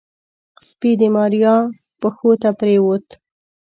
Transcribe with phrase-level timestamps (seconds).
[0.67, 1.55] سپي د ماريا
[2.01, 3.05] پښو ته پرېوت.